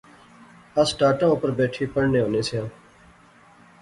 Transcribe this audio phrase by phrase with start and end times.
[0.79, 2.67] اس ٹاٹاں اوپر بیٹھی پڑھنے ہونے سیاں